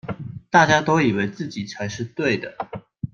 [0.49, 2.55] 大家都以為自己才是對的